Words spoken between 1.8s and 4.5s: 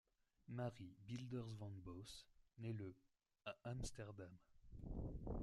Bosse naît le à Amsterdam.